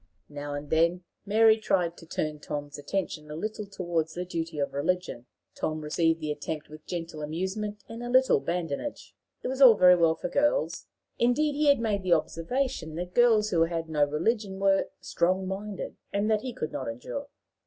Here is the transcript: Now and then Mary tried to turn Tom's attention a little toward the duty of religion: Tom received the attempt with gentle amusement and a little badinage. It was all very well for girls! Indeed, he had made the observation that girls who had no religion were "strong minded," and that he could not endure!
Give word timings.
Now 0.29 0.55
and 0.55 0.71
then 0.71 1.03
Mary 1.27 1.59
tried 1.59 1.95
to 1.97 2.07
turn 2.07 2.39
Tom's 2.39 2.79
attention 2.79 3.29
a 3.29 3.35
little 3.35 3.67
toward 3.67 4.07
the 4.07 4.25
duty 4.25 4.57
of 4.57 4.73
religion: 4.73 5.27
Tom 5.53 5.81
received 5.81 6.19
the 6.19 6.31
attempt 6.31 6.69
with 6.69 6.87
gentle 6.87 7.21
amusement 7.21 7.83
and 7.87 8.01
a 8.01 8.09
little 8.09 8.39
badinage. 8.39 9.13
It 9.43 9.47
was 9.47 9.61
all 9.61 9.75
very 9.75 9.95
well 9.95 10.15
for 10.15 10.27
girls! 10.27 10.87
Indeed, 11.19 11.53
he 11.53 11.67
had 11.67 11.77
made 11.79 12.01
the 12.01 12.13
observation 12.13 12.95
that 12.95 13.13
girls 13.13 13.51
who 13.51 13.65
had 13.65 13.89
no 13.89 14.03
religion 14.05 14.57
were 14.59 14.89
"strong 15.01 15.47
minded," 15.47 15.97
and 16.11 16.31
that 16.31 16.41
he 16.41 16.51
could 16.51 16.71
not 16.71 16.87
endure! 16.87 17.27